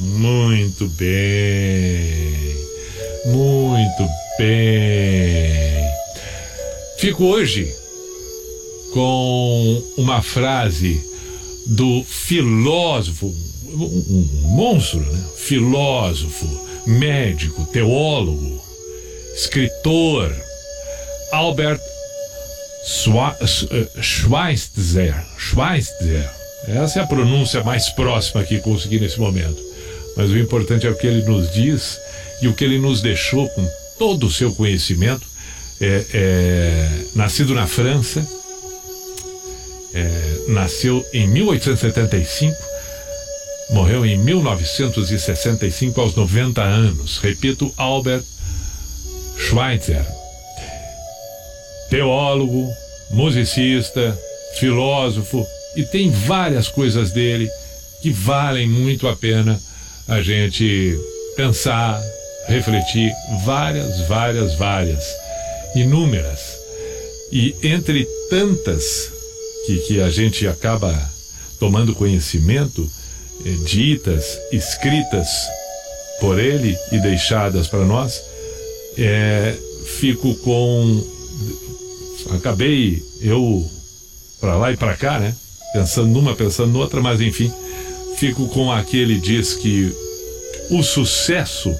[0.00, 2.56] Muito bem.
[3.26, 5.84] Muito bem.
[6.96, 7.70] Fico hoje
[8.94, 11.00] com uma frase
[11.66, 15.24] do filósofo, um monstro, né?
[15.36, 16.46] Filósofo,
[16.86, 18.60] médico, teólogo,
[19.34, 20.34] escritor,
[21.30, 21.80] Albert
[23.70, 25.14] eh, Schweitzer.
[25.36, 26.30] Schweitzer.
[26.66, 29.69] Essa é a pronúncia mais próxima que consegui nesse momento.
[30.16, 31.98] Mas o importante é o que ele nos diz
[32.42, 33.66] e o que ele nos deixou com
[33.98, 35.28] todo o seu conhecimento.
[35.80, 38.26] É, é, nascido na França,
[39.94, 42.54] é, nasceu em 1875,
[43.70, 47.18] morreu em 1965 aos 90 anos.
[47.18, 48.24] Repito, Albert
[49.38, 50.04] Schweitzer,
[51.88, 52.70] teólogo,
[53.10, 54.18] musicista,
[54.58, 57.48] filósofo, e tem várias coisas dele
[58.02, 59.60] que valem muito a pena
[60.10, 60.98] a gente
[61.36, 62.02] pensar,
[62.48, 63.12] refletir,
[63.44, 65.04] várias, várias, várias,
[65.76, 66.58] inúmeras.
[67.30, 69.12] E entre tantas
[69.64, 70.92] que, que a gente acaba
[71.60, 72.90] tomando conhecimento,
[73.46, 75.28] eh, ditas, escritas
[76.18, 78.20] por ele e deixadas para nós,
[78.98, 79.56] é,
[79.98, 81.06] fico com.
[82.34, 83.64] Acabei eu
[84.40, 85.34] para lá e para cá, né?
[85.72, 87.52] Pensando numa, pensando noutra, mas enfim,
[88.20, 89.90] fico com aquele diz que
[90.70, 91.74] o sucesso,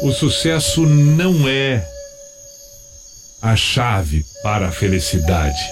[0.00, 1.86] o sucesso não é
[3.42, 5.62] a chave para a felicidade.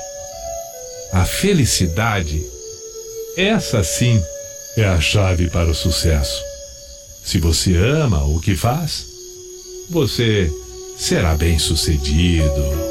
[1.14, 2.44] A felicidade,
[3.38, 4.22] essa sim
[4.76, 6.42] é a chave para o sucesso.
[7.24, 9.06] Se você ama o que faz,
[9.88, 10.52] você
[10.98, 12.89] será bem sucedido.